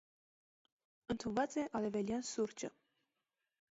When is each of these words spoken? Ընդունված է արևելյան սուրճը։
Ընդունված 1.15 1.59
է 1.65 1.69
արևելյան 1.83 2.29
սուրճը։ 2.35 2.77